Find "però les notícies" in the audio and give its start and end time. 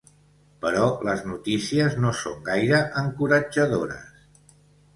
0.63-1.99